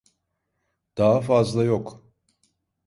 Daha 0.97 1.21
fazla 1.21 1.63
yok. 1.63 2.01